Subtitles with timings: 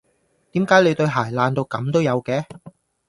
[0.53, 2.43] 點解你對鞋爛到噉都有嘅？